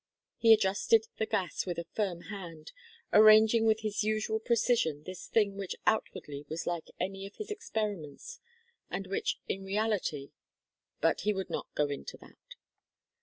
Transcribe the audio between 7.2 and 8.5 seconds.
of his experiments